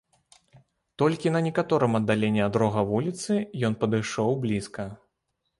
[1.01, 3.39] Толькі на некаторым аддаленні ад рога вуліцы
[3.71, 4.83] ён падышоў блізка.